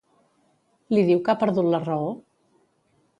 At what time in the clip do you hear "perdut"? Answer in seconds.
1.43-1.69